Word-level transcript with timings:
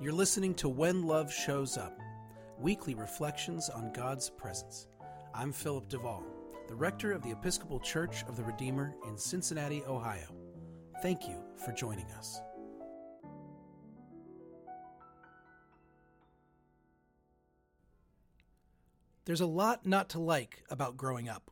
You're 0.00 0.12
listening 0.12 0.54
to 0.54 0.68
When 0.68 1.02
Love 1.02 1.32
Shows 1.32 1.76
Up, 1.76 1.98
weekly 2.56 2.94
reflections 2.94 3.68
on 3.68 3.92
God's 3.92 4.30
presence. 4.30 4.86
I'm 5.34 5.52
Philip 5.52 5.88
DeVaul, 5.88 6.22
the 6.68 6.76
rector 6.76 7.10
of 7.10 7.24
the 7.24 7.32
Episcopal 7.32 7.80
Church 7.80 8.22
of 8.28 8.36
the 8.36 8.44
Redeemer 8.44 8.94
in 9.08 9.18
Cincinnati, 9.18 9.82
Ohio. 9.88 10.36
Thank 11.02 11.26
you 11.26 11.42
for 11.56 11.72
joining 11.72 12.08
us. 12.12 12.40
There's 19.24 19.40
a 19.40 19.46
lot 19.46 19.84
not 19.84 20.10
to 20.10 20.20
like 20.20 20.62
about 20.70 20.96
growing 20.96 21.28
up. 21.28 21.50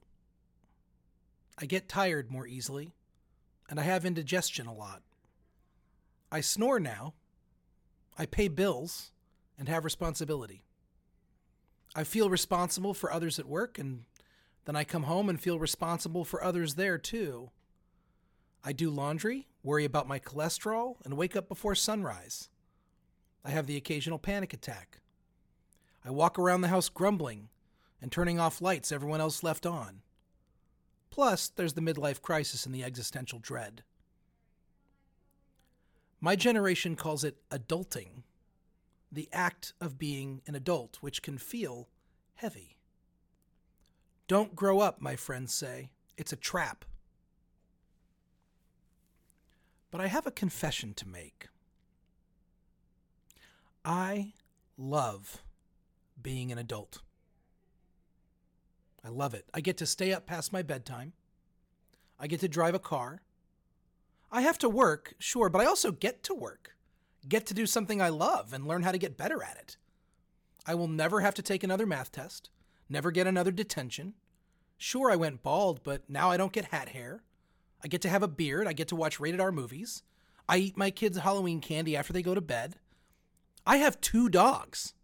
I 1.58 1.66
get 1.66 1.88
tired 1.88 2.30
more 2.30 2.46
easily, 2.46 2.92
and 3.68 3.80
I 3.80 3.82
have 3.82 4.04
indigestion 4.04 4.68
a 4.68 4.72
lot. 4.72 5.02
I 6.30 6.42
snore 6.42 6.78
now. 6.78 7.14
I 8.18 8.26
pay 8.26 8.48
bills 8.48 9.12
and 9.58 9.68
have 9.68 9.84
responsibility. 9.84 10.62
I 11.94 12.04
feel 12.04 12.30
responsible 12.30 12.94
for 12.94 13.12
others 13.12 13.38
at 13.38 13.46
work, 13.46 13.78
and 13.78 14.04
then 14.64 14.76
I 14.76 14.84
come 14.84 15.04
home 15.04 15.28
and 15.28 15.40
feel 15.40 15.58
responsible 15.58 16.24
for 16.24 16.42
others 16.42 16.74
there 16.74 16.98
too. 16.98 17.50
I 18.64 18.72
do 18.72 18.90
laundry, 18.90 19.46
worry 19.62 19.84
about 19.84 20.08
my 20.08 20.18
cholesterol, 20.18 20.96
and 21.04 21.16
wake 21.16 21.36
up 21.36 21.48
before 21.48 21.74
sunrise. 21.74 22.48
I 23.44 23.50
have 23.50 23.66
the 23.66 23.76
occasional 23.76 24.18
panic 24.18 24.52
attack. 24.52 24.98
I 26.04 26.10
walk 26.10 26.38
around 26.38 26.60
the 26.62 26.68
house 26.68 26.88
grumbling 26.88 27.48
and 28.02 28.10
turning 28.10 28.38
off 28.40 28.60
lights 28.60 28.92
everyone 28.92 29.20
else 29.20 29.42
left 29.42 29.66
on. 29.66 30.02
Plus, 31.10 31.48
there's 31.48 31.74
the 31.74 31.80
midlife 31.80 32.20
crisis 32.20 32.66
and 32.66 32.74
the 32.74 32.84
existential 32.84 33.38
dread. 33.38 33.82
My 36.20 36.36
generation 36.36 36.96
calls 36.96 37.24
it 37.24 37.36
adulting, 37.50 38.22
the 39.12 39.28
act 39.32 39.72
of 39.80 39.98
being 39.98 40.42
an 40.46 40.54
adult, 40.54 40.98
which 41.00 41.22
can 41.22 41.38
feel 41.38 41.88
heavy. 42.34 42.76
Don't 44.28 44.56
grow 44.56 44.80
up, 44.80 45.00
my 45.00 45.14
friends 45.14 45.52
say. 45.52 45.90
It's 46.16 46.32
a 46.32 46.36
trap. 46.36 46.84
But 49.90 50.00
I 50.00 50.08
have 50.08 50.26
a 50.26 50.32
confession 50.32 50.94
to 50.94 51.08
make. 51.08 51.48
I 53.84 54.32
love 54.76 55.42
being 56.20 56.50
an 56.50 56.58
adult. 56.58 57.02
I 59.04 59.10
love 59.10 59.34
it. 59.34 59.44
I 59.54 59.60
get 59.60 59.76
to 59.76 59.86
stay 59.86 60.12
up 60.12 60.26
past 60.26 60.52
my 60.52 60.62
bedtime. 60.62 61.12
I 62.18 62.26
get 62.26 62.40
to 62.40 62.48
drive 62.48 62.74
a 62.74 62.80
car. 62.80 63.22
I 64.30 64.42
have 64.42 64.58
to 64.58 64.68
work, 64.68 65.14
sure, 65.18 65.48
but 65.48 65.60
I 65.60 65.66
also 65.66 65.92
get 65.92 66.22
to 66.24 66.34
work, 66.34 66.76
get 67.28 67.46
to 67.46 67.54
do 67.54 67.66
something 67.66 68.02
I 68.02 68.08
love 68.08 68.52
and 68.52 68.66
learn 68.66 68.82
how 68.82 68.92
to 68.92 68.98
get 68.98 69.16
better 69.16 69.42
at 69.42 69.56
it. 69.56 69.76
I 70.66 70.74
will 70.74 70.88
never 70.88 71.20
have 71.20 71.34
to 71.34 71.42
take 71.42 71.62
another 71.62 71.86
math 71.86 72.10
test, 72.10 72.50
never 72.88 73.10
get 73.10 73.26
another 73.26 73.52
detention. 73.52 74.14
Sure, 74.78 75.10
I 75.10 75.16
went 75.16 75.42
bald, 75.42 75.82
but 75.82 76.02
now 76.08 76.30
I 76.30 76.36
don't 76.36 76.52
get 76.52 76.66
hat 76.66 76.90
hair. 76.90 77.22
I 77.82 77.88
get 77.88 78.02
to 78.02 78.08
have 78.08 78.22
a 78.22 78.28
beard. 78.28 78.66
I 78.66 78.72
get 78.72 78.88
to 78.88 78.96
watch 78.96 79.20
rated 79.20 79.40
R 79.40 79.52
movies. 79.52 80.02
I 80.48 80.58
eat 80.58 80.76
my 80.76 80.90
kids' 80.90 81.18
Halloween 81.18 81.60
candy 81.60 81.96
after 81.96 82.12
they 82.12 82.22
go 82.22 82.34
to 82.34 82.40
bed. 82.40 82.76
I 83.66 83.78
have 83.78 84.00
two 84.00 84.28
dogs. 84.28 84.94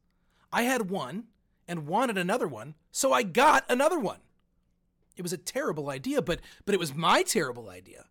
I 0.53 0.63
had 0.63 0.91
one 0.91 1.25
and 1.67 1.87
wanted 1.87 2.19
another 2.19 2.47
one, 2.47 2.75
so 2.91 3.13
I 3.13 3.23
got 3.23 3.65
another 3.69 3.99
one. 3.99 4.19
It 5.17 5.23
was 5.23 5.33
a 5.33 5.39
terrible 5.39 5.91
idea, 5.91 6.23
but 6.23 6.41
but 6.65 6.75
it 6.75 6.79
was 6.79 6.95
my 6.95 7.23
terrible 7.23 7.69
idea. 7.69 8.05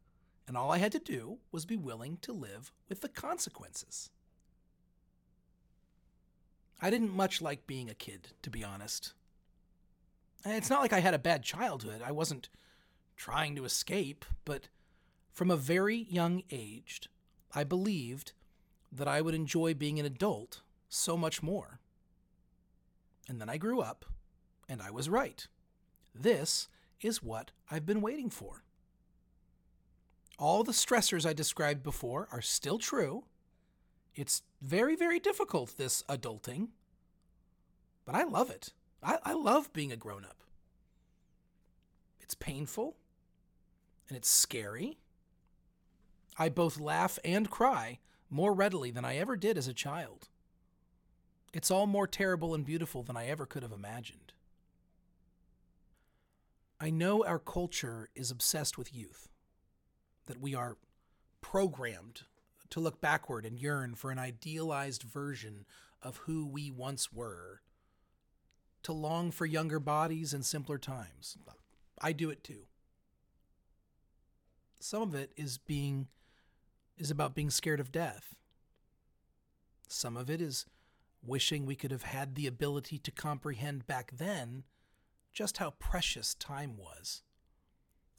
And 0.48 0.58
all 0.58 0.72
I 0.72 0.80
had 0.80 0.92
to 0.94 1.00
do 1.00 1.38
was 1.52 1.66
be 1.66 1.78
willing 1.78 2.18
to 2.24 2.34
live 2.34 2.72
with 2.90 3.02
the 3.02 3.10
consequences. 3.10 4.10
I 6.82 6.90
didn't 6.90 7.16
much 7.16 7.42
like 7.42 7.68
being 7.68 7.90
a 7.90 7.94
kid, 7.94 8.30
to 8.42 8.50
be 8.50 8.64
honest. 8.64 9.14
It's 10.44 10.70
not 10.70 10.82
like 10.82 10.94
I 10.94 11.00
had 11.00 11.14
a 11.14 11.20
bad 11.20 11.44
childhood. 11.44 12.02
I 12.04 12.12
wasn't 12.12 12.50
trying 13.16 13.56
to 13.56 13.66
escape, 13.66 14.26
but 14.46 14.68
from 15.32 15.52
a 15.52 15.58
very 15.58 16.08
young 16.10 16.42
age, 16.50 17.08
I 17.54 17.64
believed 17.64 18.34
that 18.92 19.08
I 19.08 19.22
would 19.22 19.36
enjoy 19.36 19.74
being 19.74 20.00
an 20.00 20.06
adult 20.06 20.62
so 20.90 21.16
much 21.16 21.44
more. 21.44 21.80
And 23.30 23.40
then 23.40 23.50
I 23.50 23.58
grew 23.58 23.80
up, 23.80 24.06
and 24.68 24.82
I 24.82 24.90
was 24.90 25.08
right. 25.08 25.48
This 26.14 26.68
is 27.00 27.24
what 27.24 27.52
I've 27.70 27.86
been 27.86 28.02
waiting 28.02 28.30
for. 28.30 28.64
All 30.42 30.64
the 30.64 30.72
stressors 30.72 31.24
I 31.24 31.34
described 31.34 31.84
before 31.84 32.28
are 32.32 32.42
still 32.42 32.80
true. 32.80 33.26
It's 34.16 34.42
very, 34.60 34.96
very 34.96 35.20
difficult, 35.20 35.78
this 35.78 36.02
adulting. 36.10 36.70
But 38.06 38.16
I 38.16 38.24
love 38.24 38.50
it. 38.50 38.74
I, 39.04 39.20
I 39.24 39.34
love 39.34 39.72
being 39.72 39.92
a 39.92 39.96
grown 39.96 40.26
up. 40.26 40.42
It's 42.20 42.34
painful 42.34 42.96
and 44.10 44.18
it's 44.18 44.32
scary. 44.32 44.98
I 46.40 46.50
both 46.50 46.80
laugh 46.80 47.20
and 47.24 47.48
cry 47.48 48.00
more 48.32 48.52
readily 48.52 48.90
than 48.90 49.06
I 49.06 49.18
ever 49.18 49.36
did 49.36 49.60
as 49.60 49.68
a 49.68 49.76
child. 49.76 50.28
It's 51.54 51.70
all 51.70 51.86
more 51.86 52.08
terrible 52.08 52.56
and 52.56 52.66
beautiful 52.66 53.04
than 53.04 53.16
I 53.16 53.28
ever 53.28 53.46
could 53.46 53.62
have 53.62 53.72
imagined. 53.72 54.34
I 56.80 56.90
know 56.90 57.24
our 57.24 57.38
culture 57.38 58.10
is 58.16 58.32
obsessed 58.32 58.76
with 58.76 58.92
youth, 58.92 59.28
that 60.32 60.40
we 60.40 60.56
are 60.56 60.78
programmed 61.42 62.22
to 62.70 62.80
look 62.80 63.02
backward 63.02 63.46
and 63.46 63.60
yearn 63.60 63.96
for 63.96 64.12
an 64.12 64.18
idealized 64.18 65.04
version 65.04 65.66
of 66.02 66.16
who 66.20 66.48
we 66.48 66.72
once 66.72 67.12
were, 67.12 67.60
to 68.84 68.94
long 68.94 69.30
for 69.30 69.46
younger 69.46 69.78
bodies 69.78 70.34
and 70.34 70.46
simpler 70.46 70.78
times. 70.78 71.38
I 72.02 72.14
do 72.14 72.30
it 72.30 72.46
too. 72.46 72.62
Some 74.80 75.02
of 75.02 75.14
it 75.14 75.34
is 75.36 75.58
being 75.58 76.08
is 76.98 77.12
about 77.12 77.36
being 77.36 77.50
scared 77.50 77.82
of 77.82 77.92
death. 77.92 78.36
Some 79.90 80.16
of 80.16 80.30
it 80.30 80.40
is 80.40 80.66
wishing 81.22 81.66
we 81.66 81.76
could 81.76 81.92
have 81.92 82.04
had 82.04 82.36
the 82.36 82.48
ability 82.48 83.00
to 83.00 83.12
comprehend 83.12 83.86
back 83.86 84.12
then 84.16 84.64
just 85.34 85.58
how 85.58 85.72
precious 85.72 86.36
time 86.36 86.78
was, 86.78 87.22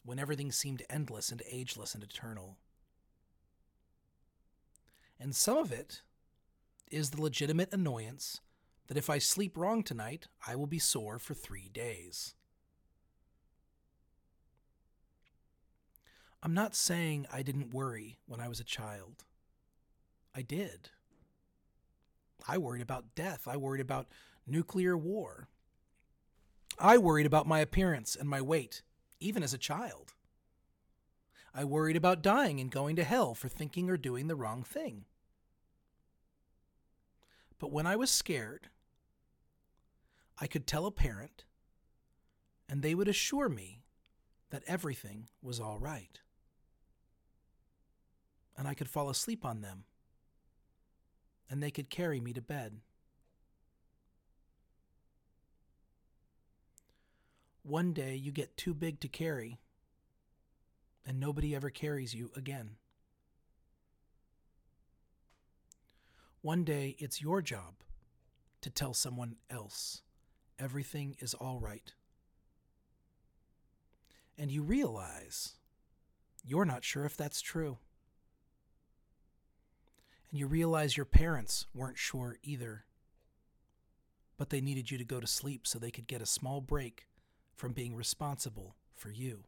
when 0.05 0.19
everything 0.19 0.51
seemed 0.53 0.83
endless 0.91 1.31
and 1.31 1.43
ageless 1.51 1.95
and 1.95 2.03
eternal. 2.03 2.57
And 5.19 5.35
some 5.35 5.57
of 5.57 5.71
it 5.73 6.03
is 6.91 7.11
the 7.11 7.23
legitimate 7.23 7.73
annoyance 7.73 8.41
that 8.89 8.97
if 8.97 9.09
I 9.09 9.19
sleep 9.19 9.57
wrong 9.57 9.83
tonight, 9.83 10.27
I 10.47 10.57
will 10.57 10.67
be 10.67 10.79
sore 10.79 11.19
for 11.19 11.35
three 11.35 11.71
days. 11.73 12.35
I'm 16.43 16.55
not 16.55 16.75
saying 16.75 17.27
I 17.33 17.43
didn't 17.43 17.73
worry 17.73 18.19
when 18.27 18.41
I 18.41 18.49
was 18.49 18.59
a 18.59 18.65
child. 18.65 19.25
I 20.35 20.43
did. 20.43 20.91
I 22.49 22.59
worried 22.59 22.83
about 22.83 23.15
death. 23.15 23.47
I 23.47 23.57
worried 23.57 23.81
about 23.81 24.09
nuclear 24.47 24.97
war. 24.97 25.49
I 26.79 26.99
worried 26.99 27.27
about 27.27 27.47
my 27.47 27.61
appearance 27.61 28.17
and 28.17 28.29
my 28.29 28.41
weight, 28.41 28.83
even 29.23 29.43
as 29.43 29.55
a 29.55 29.59
child. 29.59 30.15
I 31.55 31.65
worried 31.65 31.97
about 31.97 32.23
dying 32.23 32.61
and 32.61 32.71
going 32.71 32.97
to 32.97 33.05
hell 33.05 33.35
for 33.35 33.49
thinking 33.49 33.91
or 33.91 33.97
doing 33.97 34.27
the 34.27 34.37
wrong 34.37 34.63
thing. 34.63 35.05
But 37.59 37.71
when 37.71 37.87
I 37.87 37.95
was 37.95 38.11
scared, 38.11 38.69
I 40.41 40.47
could 40.47 40.67
tell 40.67 40.87
a 40.87 40.91
parent, 40.91 41.45
and 42.69 42.83
they 42.83 42.95
would 42.95 43.09
assure 43.09 43.49
me 43.49 43.83
that 44.51 44.65
everything 44.67 45.29
was 45.41 45.61
all 45.61 45.79
right. 45.79 46.21
And 48.57 48.67
I 48.67 48.75
could 48.75 48.89
fall 48.89 49.09
asleep 49.09 49.45
on 49.45 49.61
them, 49.61 49.85
and 51.49 51.63
they 51.63 51.71
could 51.71 51.91
carry 51.91 52.21
me 52.21 52.33
to 52.33 52.43
bed. 52.43 52.81
One 57.63 57.93
day 57.93 58.17
you 58.17 58.33
get 58.33 58.57
too 58.57 58.75
big 58.75 58.99
to 59.01 59.09
carry, 59.09 59.61
and 61.07 61.21
nobody 61.21 61.55
ever 61.55 61.71
carries 61.71 62.13
you 62.13 62.31
again. 62.35 62.73
One 66.41 66.65
day 66.65 66.97
it's 66.99 67.23
your 67.23 67.41
job 67.41 67.75
to 68.63 68.71
tell 68.71 68.95
someone 68.95 69.37
else 69.49 70.03
everything 70.59 71.17
is 71.21 71.35
all 71.35 71.61
right. 71.61 71.93
And 74.37 74.51
you 74.51 74.63
realize 74.63 75.53
you're 76.45 76.65
not 76.65 76.83
sure 76.83 77.05
if 77.05 77.17
that's 77.17 77.41
true. 77.41 77.79
And 80.31 80.41
you 80.41 80.49
realize 80.49 80.97
your 80.97 81.07
parents 81.07 81.67
weren't 81.73 81.99
sure 81.99 82.39
either. 82.43 82.87
But 84.37 84.51
they 84.51 84.61
needed 84.61 84.91
you 84.91 84.99
to 84.99 85.05
go 85.05 85.21
to 85.21 85.27
sleep 85.29 85.65
so 85.65 85.79
they 85.79 85.93
could 85.93 86.09
get 86.09 86.23
a 86.23 86.27
small 86.27 86.61
break 86.61 87.07
from 87.55 87.73
being 87.73 87.95
responsible 87.95 88.77
for 88.95 89.11
you. 89.11 89.45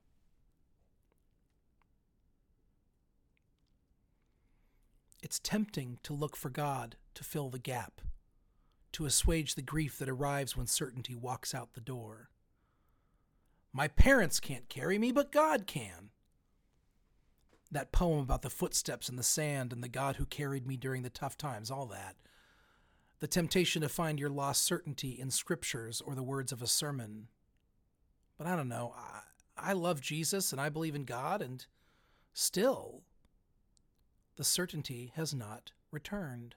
It's 5.23 5.39
tempting 5.39 5.99
to 6.03 6.13
look 6.13 6.37
for 6.37 6.51
God 6.51 6.97
to 7.15 7.25
fill 7.25 7.49
the 7.49 7.59
gap, 7.59 8.03
to 8.93 9.07
assuage 9.07 9.55
the 9.55 9.63
grief 9.63 9.99
that 9.99 10.09
arrives 10.09 10.57
when 10.57 10.67
certainty 10.67 11.15
walks 11.15 11.55
out 11.55 11.73
the 11.73 11.81
door. 11.81 12.29
My 13.73 13.89
parents 13.89 14.39
can't 14.39 14.69
carry 14.69 14.99
me, 14.99 15.13
but 15.13 15.33
God 15.33 15.67
can. 15.67 16.11
That 17.71 17.91
poem 17.91 18.21
about 18.21 18.43
the 18.43 18.51
footsteps 18.51 19.09
in 19.09 19.17
the 19.17 19.23
sand 19.23 19.73
and 19.73 19.83
the 19.83 19.89
God 19.89 20.17
who 20.17 20.27
carried 20.27 20.67
me 20.67 20.77
during 20.77 21.03
the 21.03 21.11
tough 21.11 21.37
times, 21.37 21.71
all 21.71 21.87
that. 21.87 22.17
The 23.21 23.27
temptation 23.27 23.81
to 23.83 23.89
find 23.89 24.21
your 24.21 24.29
lost 24.29 24.63
certainty 24.63 25.19
in 25.19 25.31
scriptures 25.31 26.03
or 26.05 26.15
the 26.15 26.23
words 26.23 26.53
of 26.53 26.61
a 26.61 26.67
sermon. 26.67 27.29
But 28.37 28.47
I 28.47 28.57
don't 28.57 28.69
know. 28.69 28.95
I, 28.97 29.71
I 29.71 29.73
love 29.73 30.01
Jesus 30.01 30.53
and 30.53 30.61
I 30.61 30.69
believe 30.69 30.95
in 30.95 31.05
God, 31.05 31.41
and 31.41 31.65
still, 32.33 33.03
the 34.37 34.45
certainty 34.45 35.13
has 35.15 35.33
not 35.33 35.73
returned. 35.91 36.57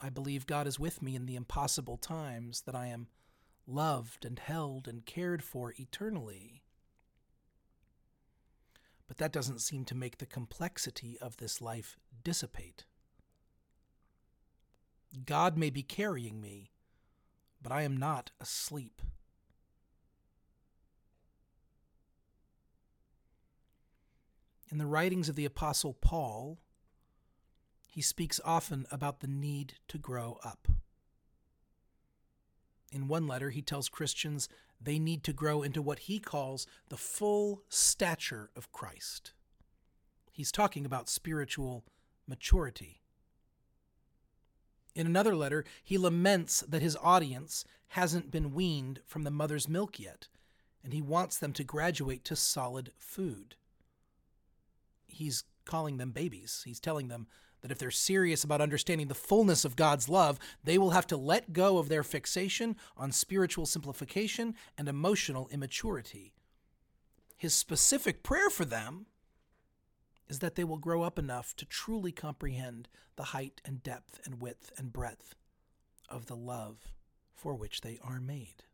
I 0.00 0.10
believe 0.10 0.46
God 0.46 0.66
is 0.66 0.80
with 0.80 1.00
me 1.00 1.14
in 1.14 1.26
the 1.26 1.36
impossible 1.36 1.96
times, 1.96 2.62
that 2.62 2.74
I 2.74 2.88
am 2.88 3.06
loved 3.66 4.24
and 4.24 4.38
held 4.38 4.88
and 4.88 5.06
cared 5.06 5.42
for 5.42 5.72
eternally. 5.78 6.62
But 9.06 9.18
that 9.18 9.32
doesn't 9.32 9.60
seem 9.60 9.84
to 9.86 9.94
make 9.94 10.18
the 10.18 10.26
complexity 10.26 11.16
of 11.20 11.36
this 11.36 11.60
life 11.60 11.96
dissipate. 12.22 12.84
God 15.24 15.56
may 15.56 15.70
be 15.70 15.82
carrying 15.82 16.40
me, 16.40 16.72
but 17.62 17.70
I 17.70 17.82
am 17.82 17.96
not 17.96 18.32
asleep. 18.40 19.00
In 24.74 24.78
the 24.78 24.86
writings 24.86 25.28
of 25.28 25.36
the 25.36 25.44
Apostle 25.44 25.94
Paul, 25.94 26.58
he 27.86 28.02
speaks 28.02 28.40
often 28.44 28.86
about 28.90 29.20
the 29.20 29.28
need 29.28 29.74
to 29.86 29.98
grow 29.98 30.40
up. 30.42 30.66
In 32.90 33.06
one 33.06 33.28
letter, 33.28 33.50
he 33.50 33.62
tells 33.62 33.88
Christians 33.88 34.48
they 34.80 34.98
need 34.98 35.22
to 35.22 35.32
grow 35.32 35.62
into 35.62 35.80
what 35.80 36.00
he 36.00 36.18
calls 36.18 36.66
the 36.88 36.96
full 36.96 37.62
stature 37.68 38.50
of 38.56 38.72
Christ. 38.72 39.32
He's 40.32 40.50
talking 40.50 40.84
about 40.84 41.08
spiritual 41.08 41.84
maturity. 42.26 43.00
In 44.96 45.06
another 45.06 45.36
letter, 45.36 45.64
he 45.84 45.98
laments 45.98 46.62
that 46.62 46.82
his 46.82 46.96
audience 47.00 47.64
hasn't 47.90 48.32
been 48.32 48.52
weaned 48.52 49.02
from 49.06 49.22
the 49.22 49.30
mother's 49.30 49.68
milk 49.68 50.00
yet, 50.00 50.26
and 50.82 50.92
he 50.92 51.00
wants 51.00 51.38
them 51.38 51.52
to 51.52 51.62
graduate 51.62 52.24
to 52.24 52.34
solid 52.34 52.90
food. 52.98 53.54
He's 55.14 55.44
calling 55.64 55.96
them 55.96 56.10
babies. 56.10 56.62
He's 56.64 56.80
telling 56.80 57.08
them 57.08 57.26
that 57.62 57.70
if 57.70 57.78
they're 57.78 57.90
serious 57.90 58.44
about 58.44 58.60
understanding 58.60 59.08
the 59.08 59.14
fullness 59.14 59.64
of 59.64 59.76
God's 59.76 60.08
love, 60.08 60.38
they 60.62 60.76
will 60.76 60.90
have 60.90 61.06
to 61.06 61.16
let 61.16 61.54
go 61.54 61.78
of 61.78 61.88
their 61.88 62.02
fixation 62.02 62.76
on 62.96 63.10
spiritual 63.10 63.64
simplification 63.64 64.54
and 64.76 64.86
emotional 64.86 65.48
immaturity. 65.50 66.34
His 67.36 67.54
specific 67.54 68.22
prayer 68.22 68.50
for 68.50 68.66
them 68.66 69.06
is 70.28 70.40
that 70.40 70.56
they 70.56 70.64
will 70.64 70.78
grow 70.78 71.02
up 71.02 71.18
enough 71.18 71.56
to 71.56 71.64
truly 71.64 72.12
comprehend 72.12 72.88
the 73.16 73.24
height 73.24 73.60
and 73.64 73.82
depth 73.82 74.20
and 74.24 74.40
width 74.40 74.72
and 74.76 74.92
breadth 74.92 75.34
of 76.08 76.26
the 76.26 76.36
love 76.36 76.92
for 77.34 77.54
which 77.54 77.80
they 77.80 77.98
are 78.02 78.20
made. 78.20 78.64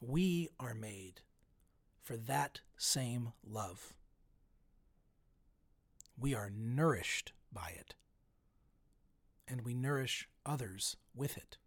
We 0.00 0.50
are 0.60 0.74
made 0.74 1.22
for 2.06 2.16
that 2.16 2.60
same 2.76 3.32
love 3.44 3.92
we 6.16 6.34
are 6.34 6.50
nourished 6.56 7.32
by 7.52 7.74
it, 7.76 7.94
and 9.48 9.62
we 9.62 9.74
nourish 9.74 10.28
others 10.46 10.96
with 11.14 11.36
it, 11.36 11.58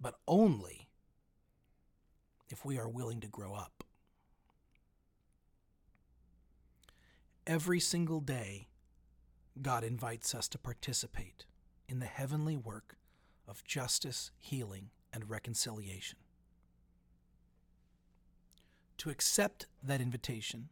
but 0.00 0.16
only 0.28 0.88
if 2.50 2.64
we 2.64 2.78
are 2.78 2.88
willing 2.88 3.20
to 3.20 3.28
grow 3.28 3.54
up. 3.54 3.84
Every 7.46 7.80
single 7.80 8.20
day, 8.20 8.66
God 9.62 9.84
invites 9.84 10.34
us 10.34 10.48
to 10.48 10.58
participate 10.58 11.46
in 11.88 12.00
the 12.00 12.06
heavenly 12.06 12.56
work 12.56 12.96
of 13.46 13.64
justice, 13.64 14.32
healing, 14.38 14.90
and 15.12 15.30
reconciliation. 15.30 16.18
To 18.98 19.10
accept 19.10 19.66
that 19.82 20.00
invitation 20.00 20.68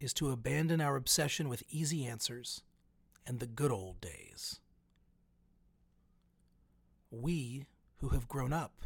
is 0.00 0.14
to 0.14 0.30
abandon 0.30 0.80
our 0.80 0.96
obsession 0.96 1.48
with 1.48 1.62
easy 1.70 2.06
answers 2.06 2.62
and 3.26 3.40
the 3.40 3.46
good 3.46 3.70
old 3.70 4.00
days. 4.00 4.60
We 7.10 7.66
who 7.98 8.10
have 8.10 8.28
grown 8.28 8.52
up 8.52 8.84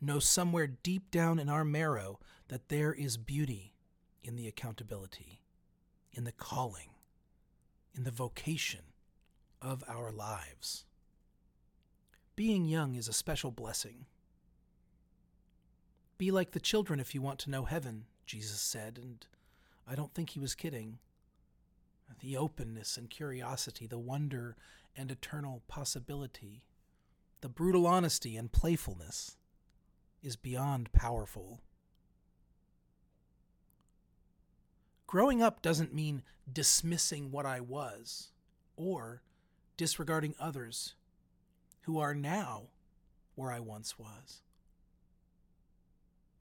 know 0.00 0.18
somewhere 0.18 0.66
deep 0.66 1.10
down 1.10 1.38
in 1.38 1.48
our 1.48 1.64
marrow 1.64 2.18
that 2.48 2.68
there 2.68 2.92
is 2.92 3.16
beauty 3.16 3.74
in 4.22 4.36
the 4.36 4.48
accountability, 4.48 5.42
in 6.12 6.24
the 6.24 6.32
calling, 6.32 6.90
in 7.94 8.04
the 8.04 8.10
vocation 8.10 8.80
of 9.60 9.82
our 9.88 10.10
lives. 10.10 10.84
Being 12.36 12.64
young 12.64 12.94
is 12.94 13.08
a 13.08 13.12
special 13.12 13.50
blessing. 13.50 14.06
Be 16.18 16.30
like 16.32 16.50
the 16.50 16.60
children 16.60 16.98
if 16.98 17.14
you 17.14 17.22
want 17.22 17.38
to 17.40 17.50
know 17.50 17.64
heaven, 17.64 18.06
Jesus 18.26 18.60
said, 18.60 18.98
and 19.00 19.24
I 19.86 19.94
don't 19.94 20.12
think 20.12 20.30
he 20.30 20.40
was 20.40 20.56
kidding. 20.56 20.98
The 22.20 22.36
openness 22.36 22.96
and 22.96 23.08
curiosity, 23.08 23.86
the 23.86 23.98
wonder 23.98 24.56
and 24.96 25.10
eternal 25.10 25.62
possibility, 25.68 26.64
the 27.40 27.48
brutal 27.48 27.86
honesty 27.86 28.36
and 28.36 28.50
playfulness 28.50 29.36
is 30.20 30.34
beyond 30.34 30.92
powerful. 30.92 31.60
Growing 35.06 35.40
up 35.40 35.62
doesn't 35.62 35.94
mean 35.94 36.22
dismissing 36.52 37.30
what 37.30 37.46
I 37.46 37.60
was 37.60 38.32
or 38.76 39.22
disregarding 39.76 40.34
others 40.40 40.94
who 41.82 42.00
are 42.00 42.14
now 42.14 42.64
where 43.36 43.52
I 43.52 43.60
once 43.60 43.98
was. 43.98 44.42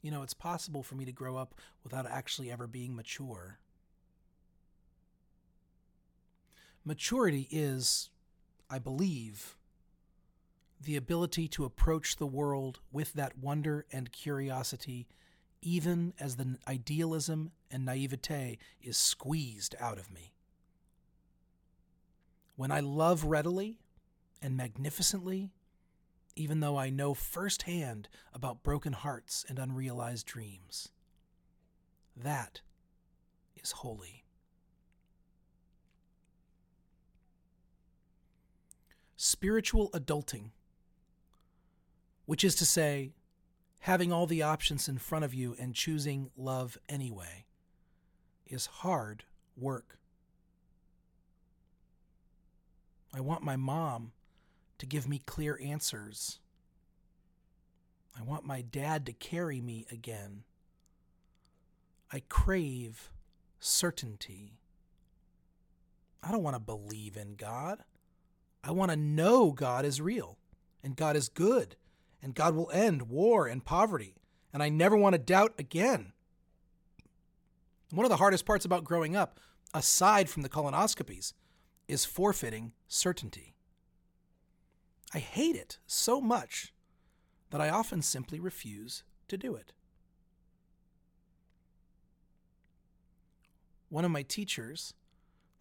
You 0.01 0.11
know, 0.11 0.23
it's 0.23 0.33
possible 0.33 0.83
for 0.83 0.95
me 0.95 1.05
to 1.05 1.11
grow 1.11 1.37
up 1.37 1.55
without 1.83 2.05
actually 2.09 2.51
ever 2.51 2.67
being 2.67 2.95
mature. 2.95 3.59
Maturity 6.85 7.47
is, 7.51 8.09
I 8.69 8.79
believe, 8.79 9.57
the 10.79 10.95
ability 10.95 11.47
to 11.49 11.65
approach 11.65 12.15
the 12.15 12.27
world 12.27 12.79
with 12.91 13.13
that 13.13 13.37
wonder 13.37 13.85
and 13.91 14.11
curiosity, 14.11 15.07
even 15.61 16.13
as 16.19 16.35
the 16.35 16.57
idealism 16.67 17.51
and 17.71 17.83
naivete 17.83 18.57
is 18.81 18.97
squeezed 18.97 19.75
out 19.79 19.97
of 19.97 20.11
me. 20.11 20.33
When 22.55 22.71
I 22.71 22.79
love 22.79 23.25
readily 23.25 23.79
and 24.41 24.55
magnificently, 24.55 25.51
even 26.37 26.59
though 26.59 26.77
I 26.77 26.89
know 26.89 27.13
firsthand 27.13 28.07
about 28.33 28.63
broken 28.63 28.93
hearts 28.93 29.43
and 29.49 29.57
unrealized 29.57 30.27
dreams. 30.27 30.89
That 32.15 32.61
is 33.55 33.71
holy. 33.71 34.23
Spiritual 39.15 39.89
adulting, 39.91 40.51
which 42.27 42.43
is 42.43 42.55
to 42.55 42.65
say, 42.65 43.13
having 43.79 44.11
all 44.11 44.27
the 44.27 44.43
options 44.43 44.87
in 44.87 44.99
front 44.99 45.25
of 45.25 45.33
you 45.33 45.55
and 45.59 45.73
choosing 45.73 46.29
love 46.37 46.77
anyway, 46.87 47.45
is 48.45 48.67
hard 48.67 49.23
work. 49.55 49.97
I 53.11 53.21
want 53.21 53.41
my 53.41 53.55
mom 53.55 54.11
to 54.77 54.85
give 54.85 55.07
me 55.07 55.19
clear 55.25 55.59
answers. 55.63 56.39
I 58.17 58.23
want 58.23 58.45
my 58.45 58.61
dad 58.61 59.05
to 59.05 59.13
carry 59.13 59.61
me 59.61 59.85
again. 59.91 60.43
I 62.11 62.21
crave 62.29 63.11
certainty. 63.59 64.59
I 66.23 66.31
don't 66.31 66.43
want 66.43 66.55
to 66.55 66.59
believe 66.59 67.15
in 67.15 67.35
God. 67.35 67.83
I 68.63 68.71
want 68.71 68.91
to 68.91 68.97
know 68.97 69.51
God 69.51 69.85
is 69.85 70.01
real 70.01 70.37
and 70.83 70.95
God 70.95 71.15
is 71.15 71.29
good 71.29 71.75
and 72.21 72.33
God 72.33 72.55
will 72.55 72.71
end 72.71 73.03
war 73.03 73.47
and 73.47 73.63
poverty. 73.63 74.15
And 74.51 74.63
I 74.63 74.69
never 74.69 74.97
want 74.97 75.13
to 75.13 75.19
doubt 75.19 75.53
again. 75.59 76.13
One 77.91 78.05
of 78.05 78.09
the 78.09 78.17
hardest 78.17 78.45
parts 78.45 78.65
about 78.65 78.83
growing 78.83 79.15
up, 79.15 79.39
aside 79.73 80.29
from 80.29 80.41
the 80.41 80.49
colonoscopies, 80.49 81.33
is 81.87 82.05
forfeiting 82.05 82.73
certainty. 82.87 83.56
I 85.13 85.19
hate 85.19 85.55
it 85.55 85.77
so 85.87 86.19
much 86.19 86.73
that 87.49 87.61
I 87.61 87.69
often 87.69 88.01
simply 88.01 88.39
refuse 88.39 89.03
to 89.29 89.37
do 89.37 89.55
it. 89.55 89.73
One 93.89 94.03
of 94.03 94.11
my 94.11 94.21
teachers, 94.21 94.93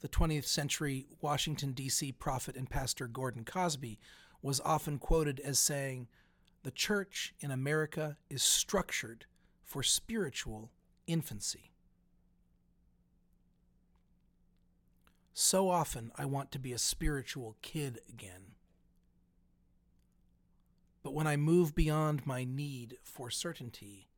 the 0.00 0.08
20th 0.08 0.46
century 0.46 1.06
Washington, 1.20 1.72
D.C. 1.72 2.12
prophet 2.12 2.56
and 2.56 2.68
pastor 2.68 3.06
Gordon 3.06 3.44
Cosby, 3.44 4.00
was 4.42 4.60
often 4.64 4.98
quoted 4.98 5.40
as 5.40 5.60
saying, 5.60 6.08
The 6.64 6.72
church 6.72 7.34
in 7.40 7.52
America 7.52 8.16
is 8.28 8.42
structured 8.42 9.26
for 9.62 9.84
spiritual 9.84 10.70
infancy. 11.06 11.70
So 15.32 15.68
often 15.68 16.10
I 16.16 16.24
want 16.24 16.50
to 16.52 16.58
be 16.58 16.72
a 16.72 16.78
spiritual 16.78 17.56
kid 17.62 18.00
again. 18.08 18.55
When 21.16 21.26
I 21.26 21.38
move 21.38 21.74
beyond 21.74 22.26
my 22.26 22.44
need 22.44 22.98
for 23.02 23.30
certainty, 23.30 24.10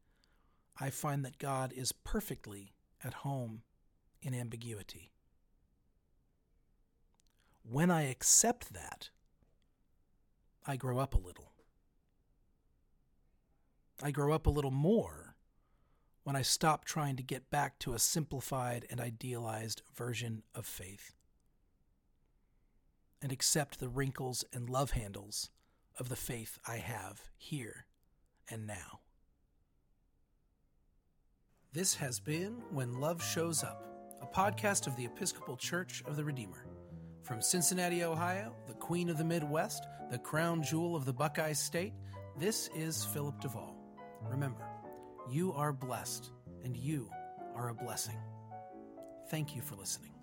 I 0.81 0.91
find 0.91 1.25
that 1.25 1.39
God 1.39 1.73
is 1.73 1.93
perfectly 1.93 2.75
at 3.05 3.23
home 3.23 3.63
in 4.21 4.35
ambiguity. 4.35 5.13
When 7.63 7.89
I 7.89 8.11
accept 8.11 8.73
that, 8.73 9.11
I 10.67 10.75
grow 10.75 10.99
up 10.99 11.15
a 11.15 11.21
little. 11.21 11.53
I 14.03 14.11
grow 14.11 14.33
up 14.33 14.49
a 14.49 14.51
little 14.51 14.73
more 14.73 15.37
when 16.25 16.35
I 16.35 16.43
stop 16.43 16.85
trying 16.85 17.15
to 17.15 17.23
get 17.23 17.49
back 17.49 17.79
to 17.79 17.95
a 17.95 18.01
simplified 18.01 18.85
and 18.91 19.01
idealized 19.01 19.83
version 19.95 20.43
of 20.53 20.67
faith 20.67 21.15
and 23.23 23.31
accept 23.31 23.79
the 23.79 23.89
wrinkles 23.89 24.45
and 24.53 24.69
love 24.69 24.91
handles 24.91 25.51
of 25.99 26.09
the 26.09 26.17
faith 26.17 26.59
I 26.67 26.77
have 26.77 27.21
here 27.37 27.87
and 28.51 28.67
now. 28.67 29.01
This 31.73 31.95
has 31.97 32.19
been 32.21 32.63
When 32.71 33.01
Love 33.01 33.23
Shows 33.23 33.63
Up, 33.63 33.85
a 34.23 34.27
podcast 34.27 34.87
of 34.87 34.97
the 34.97 35.05
Episcopal 35.05 35.57
Church 35.57 36.03
of 36.07 36.17
the 36.17 36.25
Redeemer. 36.25 36.67
From 37.23 37.43
Cincinnati, 37.43 38.05
Ohio, 38.05 38.55
the 38.67 38.75
Queen 38.75 39.11
of 39.11 39.19
the 39.19 39.25
Midwest, 39.25 39.87
the 40.11 40.19
crown 40.19 40.63
jewel 40.63 40.97
of 40.97 41.05
the 41.05 41.13
Buckeye 41.13 41.53
State, 41.53 41.93
this 42.39 42.71
is 42.75 43.05
Philip 43.05 43.41
DeVaul. 43.43 43.75
Remember, 44.23 44.65
you 45.31 45.53
are 45.53 45.73
blessed 45.73 46.31
and 46.65 46.77
you 46.77 47.11
are 47.55 47.69
a 47.69 47.75
blessing. 47.75 48.19
Thank 49.31 49.55
you 49.55 49.61
for 49.61 49.75
listening. 49.77 50.18